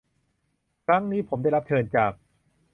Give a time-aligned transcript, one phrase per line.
[0.85, 2.11] ครั้งนี้ผมได้รับเชิญจาก